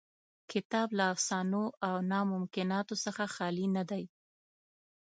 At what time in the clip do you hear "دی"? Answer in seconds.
3.89-4.03